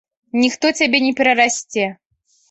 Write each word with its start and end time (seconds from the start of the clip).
Ніхто 0.43 0.69
цябе 0.79 1.01
не 1.07 1.11
перарасце. 1.19 1.85